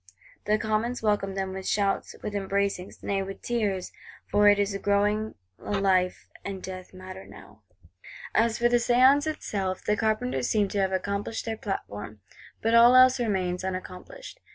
[0.45, 3.91] The Commons welcomed them with shouts, with embracings, nay with tears;
[4.31, 7.61] for it is growing a life and death matter now.
[8.33, 12.19] As for the Séance itself, the Carpenters seem to have accomplished their platform;
[12.63, 14.39] but all else remains unaccomplished.